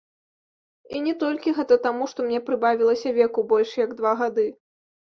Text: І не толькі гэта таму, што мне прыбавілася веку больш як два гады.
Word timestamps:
І 0.95 1.01
не 1.07 1.13
толькі 1.25 1.53
гэта 1.59 1.79
таму, 1.85 2.09
што 2.15 2.27
мне 2.31 2.43
прыбавілася 2.51 3.17
веку 3.23 3.49
больш 3.55 3.79
як 3.87 3.99
два 4.03 4.21
гады. 4.25 4.53